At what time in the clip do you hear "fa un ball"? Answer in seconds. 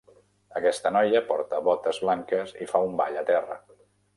2.73-3.25